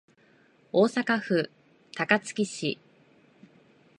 [0.71, 1.51] 大阪府
[1.95, 2.79] 高槻市